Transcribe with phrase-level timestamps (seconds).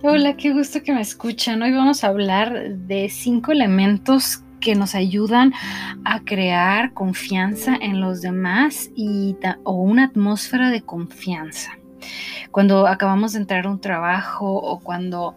[0.00, 1.60] Hola, qué gusto que me escuchan.
[1.60, 5.52] Hoy vamos a hablar de cinco elementos que nos ayudan
[6.04, 11.72] a crear confianza en los demás y o una atmósfera de confianza.
[12.52, 15.34] Cuando acabamos de entrar a un trabajo o cuando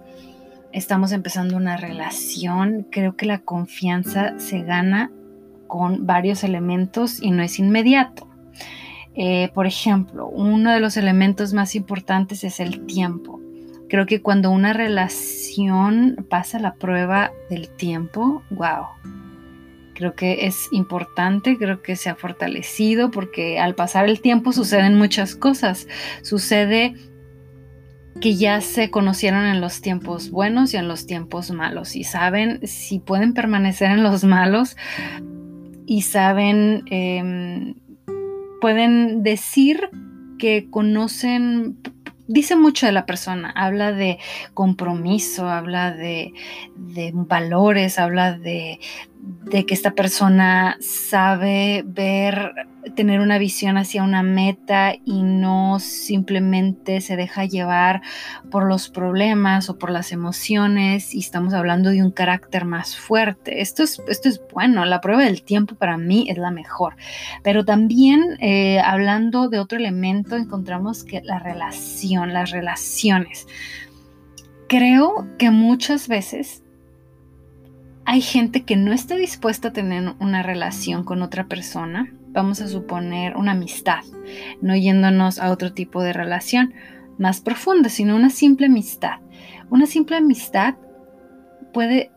[0.71, 5.09] estamos empezando una relación, creo que la confianza se gana
[5.66, 8.27] con varios elementos y no es inmediato.
[9.16, 13.41] Eh, por ejemplo, uno de los elementos más importantes es el tiempo.
[13.91, 18.86] Creo que cuando una relación pasa la prueba del tiempo, wow.
[19.95, 24.98] Creo que es importante, creo que se ha fortalecido porque al pasar el tiempo suceden
[24.98, 25.90] muchas cosas.
[26.22, 26.94] Sucede
[28.22, 32.66] que ya se conocieron en los tiempos buenos y en los tiempos malos y saben
[32.66, 34.78] si pueden permanecer en los malos
[35.86, 37.76] y saben, em,
[38.62, 39.89] pueden decir
[40.39, 41.76] que conocen
[42.31, 44.19] dice mucho de la persona, habla de
[44.53, 46.33] compromiso, habla de,
[47.14, 48.80] valores, habla de,
[49.22, 52.53] de que esta persona sabe ver,
[52.95, 58.02] tener una visión hacia una meta y no simplemente se deja llevar
[58.49, 63.61] por los problemas o por las emociones y estamos hablando de un carácter más fuerte.
[63.61, 66.95] Esto es, esto es bueno, la prueba del tiempo para mí es la mejor,
[67.44, 73.47] pero también eh, hablando de otro elemento encontramos que la relación, las relaciones.
[74.67, 76.64] Creo que muchas veces
[78.12, 82.67] hay gente que no está dispuesta a tener una relación con otra persona, vamos a
[82.67, 84.02] suponer una amistad,
[84.62, 86.73] no yéndonos a otro tipo de relación
[87.17, 89.22] más profunda, sino una simple amistad.
[89.70, 90.76] Una simple amistad
[91.72, 92.12] puede,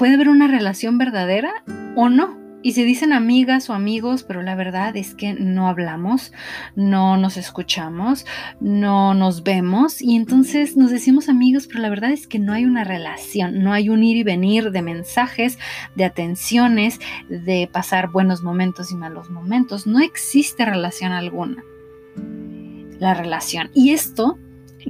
[0.00, 1.62] puede haber una relación verdadera
[1.94, 2.36] o no.
[2.62, 6.32] Y se dicen amigas o amigos, pero la verdad es que no hablamos,
[6.76, 8.26] no nos escuchamos,
[8.60, 12.66] no nos vemos y entonces nos decimos amigos, pero la verdad es que no hay
[12.66, 15.58] una relación, no hay un ir y venir de mensajes,
[15.96, 19.86] de atenciones, de pasar buenos momentos y malos momentos.
[19.86, 21.64] No existe relación alguna.
[22.98, 23.70] La relación.
[23.72, 24.38] Y esto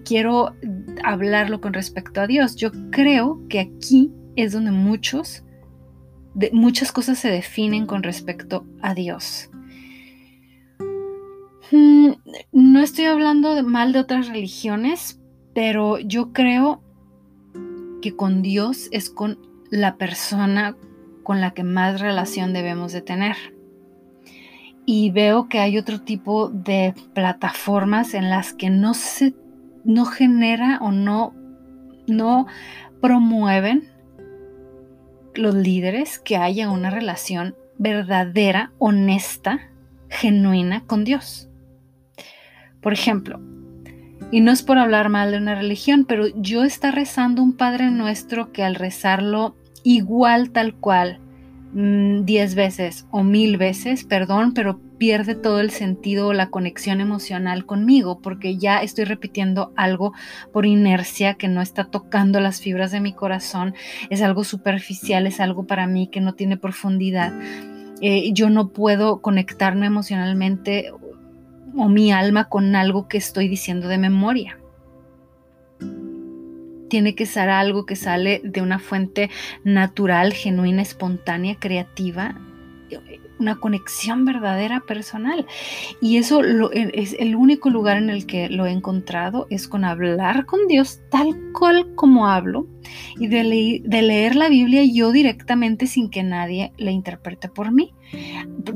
[0.04, 0.56] quiero
[1.04, 2.56] hablarlo con respecto a Dios.
[2.56, 5.44] Yo creo que aquí es donde muchos
[6.52, 9.50] muchas cosas se definen con respecto a Dios.
[11.72, 12.10] Mm,
[12.52, 15.20] no estoy hablando mal de otras religiones,
[15.54, 16.82] pero yo creo
[18.02, 19.38] que con Dios es con
[19.70, 20.76] la persona
[21.22, 23.36] con la que más relación debemos de tener.
[24.86, 29.34] Y veo que hay otro tipo de plataformas en las que no se
[29.84, 31.34] no genera o no
[32.06, 32.46] no
[33.00, 33.89] promueven
[35.34, 39.70] los líderes que haya una relación verdadera, honesta,
[40.08, 41.48] genuina con Dios.
[42.80, 43.40] Por ejemplo,
[44.30, 47.90] y no es por hablar mal de una religión, pero yo está rezando un Padre
[47.90, 51.20] Nuestro que al rezarlo igual tal cual,
[51.72, 57.64] diez veces o mil veces, perdón, pero pierde todo el sentido o la conexión emocional
[57.64, 60.12] conmigo, porque ya estoy repitiendo algo
[60.52, 63.74] por inercia que no está tocando las fibras de mi corazón,
[64.10, 67.32] es algo superficial, es algo para mí que no tiene profundidad.
[68.00, 70.90] Eh, yo no puedo conectarme emocionalmente
[71.76, 74.59] o mi alma con algo que estoy diciendo de memoria
[76.90, 79.30] tiene que ser algo que sale de una fuente
[79.64, 82.34] natural, genuina, espontánea, creativa,
[83.40, 85.46] una conexión verdadera personal.
[86.00, 89.84] Y eso e, es el único lugar en el que lo he encontrado, es con
[89.84, 92.66] hablar con Dios tal cual como hablo
[93.18, 97.92] y de, de leer la Biblia yo directamente sin que nadie la interprete por mí.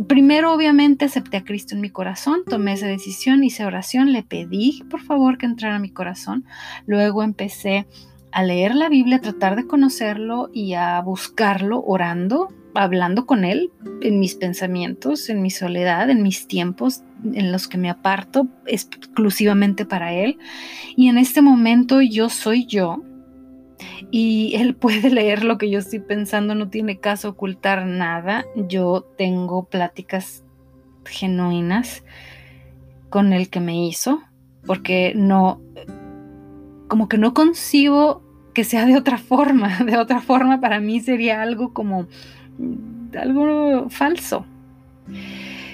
[0.09, 4.83] Primero, obviamente, acepté a Cristo en mi corazón, tomé esa decisión, hice oración, le pedí
[4.91, 6.45] por favor que entrara a mi corazón.
[6.87, 7.87] Luego empecé
[8.35, 13.71] a leer la Biblia, a tratar de conocerlo y a buscarlo orando, hablando con Él
[14.03, 17.03] en mis pensamientos, en mi soledad, en mis tiempos
[17.33, 20.39] en los que me aparto exclusivamente para Él.
[20.97, 23.03] Y en este momento yo soy yo
[24.11, 28.45] y Él puede leer lo que yo estoy pensando, no tiene caso ocultar nada.
[28.69, 30.45] Yo tengo pláticas
[31.05, 32.03] genuinas
[33.11, 34.23] con el que me hizo,
[34.67, 35.61] porque no,
[36.89, 38.23] como que no concibo
[38.55, 39.79] que sea de otra forma.
[39.85, 42.07] De otra forma para mí sería algo como
[43.19, 44.47] algo falso.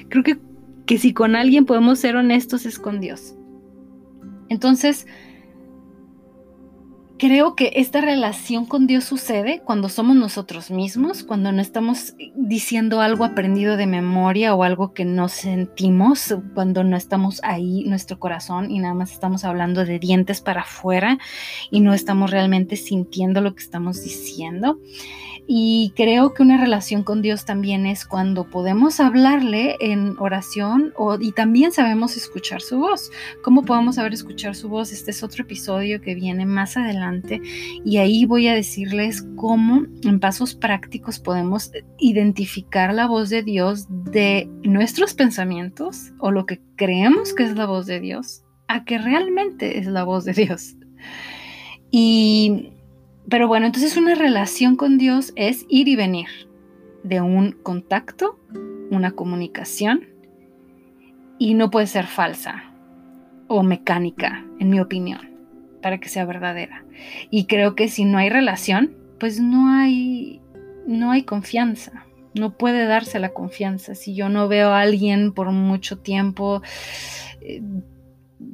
[0.09, 0.39] Creo que,
[0.87, 3.35] que si con alguien podemos ser honestos es con Dios.
[4.49, 5.07] Entonces,
[7.21, 13.03] creo que esta relación con Dios sucede cuando somos nosotros mismos, cuando no estamos diciendo
[13.03, 18.71] algo aprendido de memoria o algo que no sentimos, cuando no estamos ahí nuestro corazón
[18.71, 21.19] y nada más estamos hablando de dientes para afuera
[21.71, 24.79] y no estamos realmente sintiendo lo que estamos diciendo.
[25.53, 31.19] Y creo que una relación con Dios también es cuando podemos hablarle en oración o,
[31.21, 33.11] y también sabemos escuchar su voz.
[33.43, 34.93] ¿Cómo podemos saber escuchar su voz?
[34.93, 37.10] Este es otro episodio que viene más adelante
[37.85, 43.87] y ahí voy a decirles cómo en pasos prácticos podemos identificar la voz de Dios
[43.89, 48.99] de nuestros pensamientos o lo que creemos que es la voz de Dios a que
[48.99, 50.77] realmente es la voz de Dios.
[51.91, 52.71] Y
[53.29, 56.29] pero bueno, entonces una relación con Dios es ir y venir
[57.05, 58.39] de un contacto,
[58.91, 60.09] una comunicación,
[61.39, 62.65] y no puede ser falsa
[63.47, 65.31] o mecánica, en mi opinión,
[65.81, 66.85] para que sea verdadera.
[67.31, 70.41] Y creo que si no hay relación, pues no hay,
[70.87, 72.07] no hay confianza.
[72.35, 73.95] No puede darse la confianza.
[73.95, 76.63] Si yo no veo a alguien por mucho tiempo
[77.41, 77.63] eh,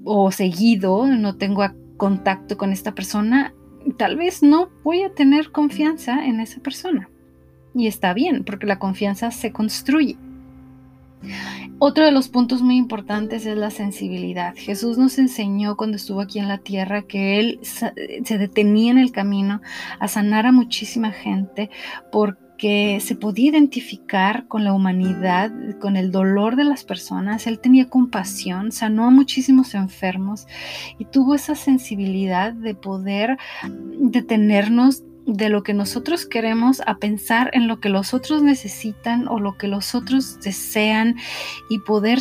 [0.05, 1.65] o seguido, no tengo
[1.97, 3.55] contacto con esta persona,
[3.97, 7.09] tal vez no voy a tener confianza en esa persona.
[7.75, 10.17] Y está bien, porque la confianza se construye.
[11.79, 14.55] Otro de los puntos muy importantes es la sensibilidad.
[14.57, 19.13] Jesús nos enseñó cuando estuvo aquí en la tierra que Él se detenía en el
[19.13, 19.61] camino
[20.01, 21.71] a sanar a muchísima gente
[22.11, 27.47] porque que se podía identificar con la humanidad, con el dolor de las personas.
[27.47, 30.47] Él tenía compasión, sanó a muchísimos enfermos
[30.99, 33.39] y tuvo esa sensibilidad de poder
[34.01, 39.41] detenernos de lo que nosotros queremos a pensar en lo que los otros necesitan o
[39.41, 41.17] lo que los otros desean
[41.69, 42.21] y poder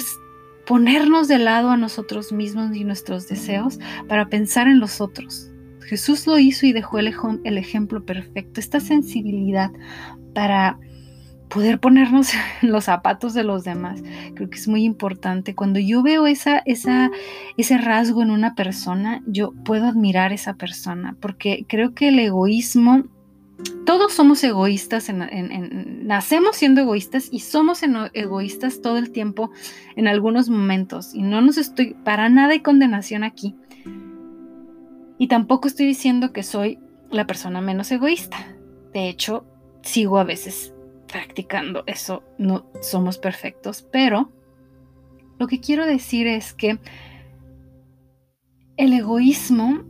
[0.65, 5.51] ponernos de lado a nosotros mismos y nuestros deseos para pensar en los otros.
[5.81, 9.71] Jesús lo hizo y dejó el, ejemplo perfecto, esta sensibilidad
[10.33, 10.79] para
[11.55, 14.03] poder ponernos en los zapatos de los demás.
[14.35, 15.55] Creo que es muy importante.
[15.55, 17.09] Cuando yo veo esa, esa,
[17.55, 22.19] ese rasgo en una persona, yo puedo admirar a esa persona, porque creo que el
[22.19, 23.05] egoísmo,
[23.85, 27.81] todos somos egoístas, nacemos siendo egoístas y somos
[28.13, 29.49] egoístas todo el tiempo
[29.95, 31.15] en algunos momentos.
[31.15, 33.55] Y no nos estoy, para nada hay condenación aquí.
[35.17, 36.79] Y tampoco estoy diciendo que soy
[37.11, 38.57] la persona menos egoísta.
[38.91, 39.45] De hecho,
[39.81, 40.74] sigo a veces
[41.15, 44.33] practicando eso, no somos perfectos, pero
[45.39, 46.77] lo que quiero decir es que
[48.75, 49.85] el egoísmo,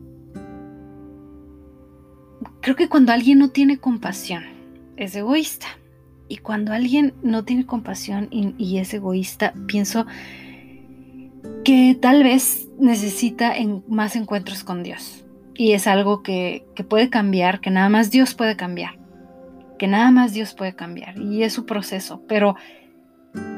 [2.62, 4.44] creo que cuando alguien no tiene compasión,
[4.98, 5.66] es egoísta.
[6.28, 10.06] Y cuando alguien no tiene compasión y, es egoísta, pienso
[11.64, 13.56] que tal vez necesita
[13.88, 15.26] más encuentros con Dios.
[15.56, 19.05] Y es algo que puede cambiar, que nada más Dios puede cambiar
[19.78, 22.56] que nada más Dios puede cambiar y es su proceso, pero,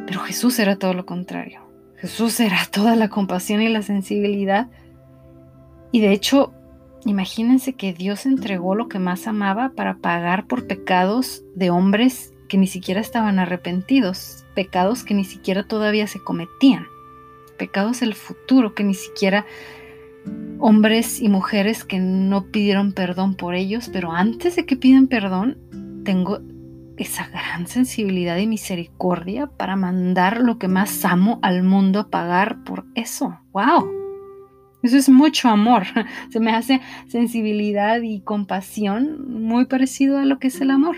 [0.05, 1.61] pero Jesús era todo lo contrario.
[1.97, 4.67] Jesús era toda la compasión y la sensibilidad.
[5.91, 6.53] Y de hecho,
[7.05, 12.57] imagínense que Dios entregó lo que más amaba para pagar por pecados de hombres que
[12.57, 16.85] ni siquiera estaban arrepentidos, pecados que ni siquiera todavía se cometían,
[17.57, 19.45] pecados del futuro que ni siquiera
[20.59, 25.57] hombres y mujeres que no pidieron perdón por ellos, pero antes de que pidan perdón,
[26.07, 26.39] tengo
[26.95, 32.63] esa gran sensibilidad y misericordia para mandar lo que más amo al mundo a pagar
[32.63, 33.37] por eso.
[33.51, 33.91] ¡Wow!
[34.83, 35.83] Eso es mucho amor.
[36.29, 36.79] Se me hace
[37.09, 40.95] sensibilidad y compasión muy parecido a lo que es el amor.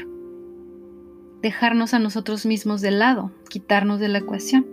[1.41, 4.67] Dejarnos a nosotros mismos de lado, quitarnos de la ecuación.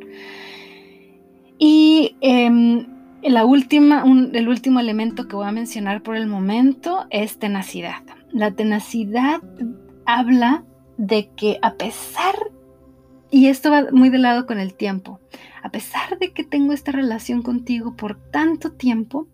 [1.59, 2.89] Y em,
[3.23, 8.03] la última, el último elemento que voy a mencionar por el momento es tenacidad.
[8.33, 9.41] La tenacidad
[10.07, 10.65] habla
[10.97, 12.35] de que a pesar,
[13.31, 15.21] y esto va muy de lado con el tiempo,
[15.63, 19.27] a pesar de que tengo esta relación contigo por tanto tiempo,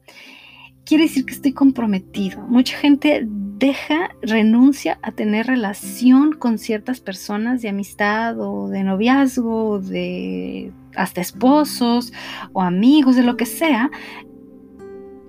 [0.84, 2.40] quiere decir que estoy comprometido.
[2.42, 9.78] Mucha gente deja, renuncia a tener relación con ciertas personas de amistad o de noviazgo,
[9.78, 12.12] de hasta esposos
[12.52, 13.90] o amigos, de lo que sea.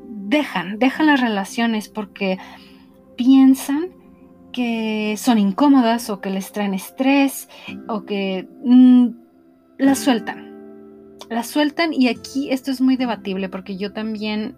[0.08, 2.40] Dejan, dejan las relaciones porque
[3.16, 3.90] piensan
[4.54, 7.50] que son incómodas o que les traen estrés
[7.88, 9.08] o que mm,
[9.78, 10.54] las sueltan.
[11.30, 14.56] Las sueltan y aquí esto es muy debatible porque yo también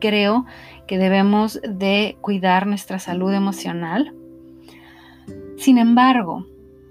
[0.00, 0.44] creo
[0.86, 4.14] que debemos de cuidar nuestra salud emocional.
[5.56, 6.46] Sin embargo,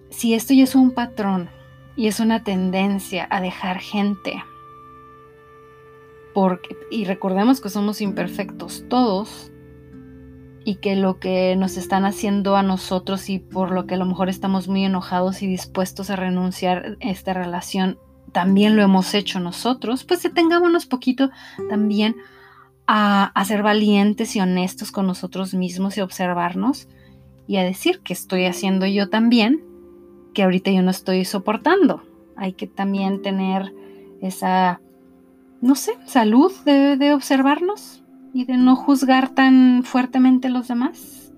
[0.10, 1.50] si esto ya es un patrón
[1.96, 4.44] y es una tendencia a dejar gente,
[6.34, 9.53] porque, y recordemos que somos imperfectos todos,
[10.66, 14.06] y que lo que nos están haciendo a nosotros y por lo que a lo
[14.06, 17.98] mejor estamos muy enojados y dispuestos a renunciar a esta relación,
[18.32, 21.30] también lo hemos hecho nosotros, pues detengámonos poquito
[21.70, 22.16] también
[22.88, 26.88] a, ser valientes y honestos con nosotros mismos y observarnos
[27.48, 29.64] y a decir que estoy haciendo yo también,
[30.34, 32.04] que ahorita yo no estoy soportando.
[32.36, 33.74] Hay que también tener
[34.22, 34.82] esa,
[35.62, 38.03] no sé, salud de observarnos
[38.34, 41.32] y de no juzgar tan fuertemente a los demás,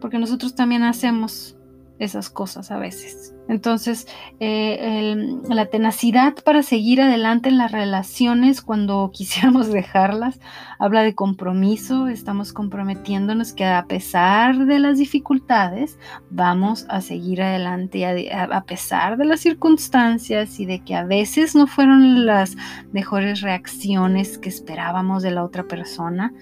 [0.00, 1.56] porque nosotros también hacemos
[1.98, 3.34] esas cosas a veces.
[3.48, 4.06] Entonces,
[4.40, 5.16] eh,
[5.48, 10.38] la tenacidad para seguir adelante en las relaciones cuando quisiéramos dejarlas,
[10.78, 15.98] habla de compromiso, estamos comprometiéndonos que a pesar de las dificultades,
[16.30, 21.54] vamos a seguir adelante a, a pesar de las circunstancias y de que a veces
[21.54, 22.56] no fueron las
[22.92, 26.34] mejores reacciones que esperábamos de la otra persona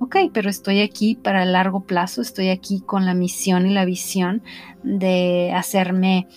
[0.00, 3.84] ok, pero estoy aquí para el largo plazo, estoy aquí con la misión y la
[3.84, 4.42] visión
[4.82, 6.28] de hacerme,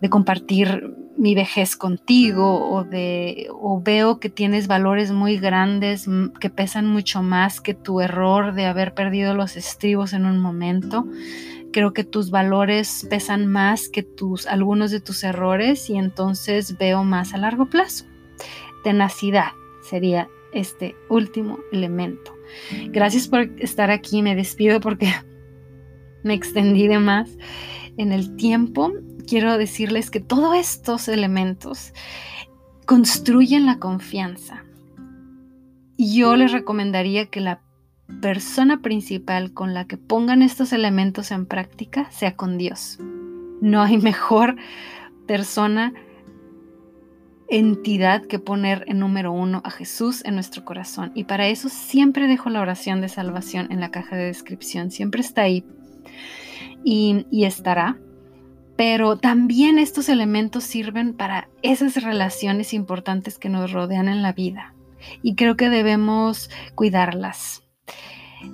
[0.00, 6.06] de compartir mi vejez contigo o de o veo que tienes valores muy grandes
[6.40, 11.06] que pesan mucho más que tu error de haber perdido los estribos en un momento.
[11.72, 17.02] Creo que tus valores pesan más que tus algunos de tus errores y entonces veo
[17.04, 18.04] más a largo plazo.
[18.84, 22.35] Tenacidad sería este último elemento.
[22.88, 24.22] Gracias por estar aquí.
[24.22, 25.12] Me despido porque
[26.22, 27.30] me extendí de más
[27.96, 28.92] en el tiempo.
[29.26, 31.92] Quiero decirles que todos estos elementos
[32.84, 34.64] construyen la confianza.
[35.98, 37.60] Yo les recomendaría que la
[38.20, 42.98] persona principal con la que pongan estos elementos en práctica sea con Dios.
[43.60, 44.56] No hay mejor
[45.26, 45.92] persona
[47.48, 51.12] entidad que poner en número uno a Jesús en nuestro corazón.
[51.14, 54.90] Y para eso siempre dejo la oración de salvación en la caja de descripción.
[54.90, 55.64] Siempre está ahí
[56.84, 57.98] y, y estará.
[58.76, 64.74] Pero también estos elementos sirven para esas relaciones importantes que nos rodean en la vida.
[65.22, 67.62] Y creo que debemos cuidarlas.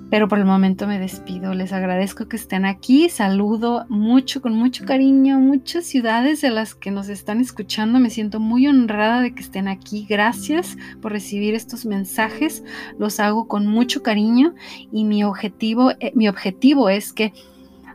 [0.09, 1.53] Pero por el momento me despido.
[1.53, 3.09] Les agradezco que estén aquí.
[3.09, 7.99] Saludo mucho, con mucho cariño, muchas ciudades de las que nos están escuchando.
[7.99, 10.05] Me siento muy honrada de que estén aquí.
[10.07, 12.63] Gracias por recibir estos mensajes.
[12.99, 14.53] Los hago con mucho cariño
[14.91, 17.33] y mi objetivo, eh, mi objetivo es que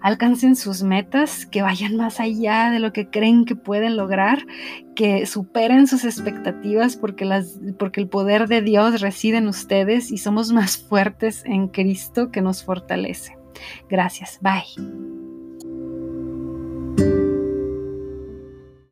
[0.02, 4.46] alcancen sus metas, que vayan más allá de lo que creen que pueden lograr,
[4.94, 10.18] que superen sus expectativas porque, las, porque el poder de Dios reside en ustedes y
[10.18, 13.36] somos más fuertes en Cristo que nos fortalece.
[13.88, 14.38] Gracias.
[14.40, 15.27] Bye.